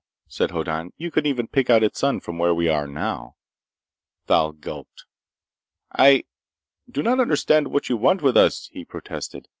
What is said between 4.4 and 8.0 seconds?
gulped. "I... do not understand what you